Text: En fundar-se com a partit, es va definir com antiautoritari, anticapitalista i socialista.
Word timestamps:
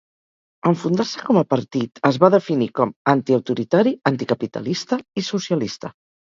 En 0.69 0.75
fundar-se 0.83 1.19
com 1.27 1.39
a 1.41 1.43
partit, 1.53 2.01
es 2.09 2.17
va 2.23 2.29
definir 2.35 2.69
com 2.79 2.95
antiautoritari, 3.13 3.95
anticapitalista 4.13 5.01
i 5.23 5.27
socialista. 5.31 5.95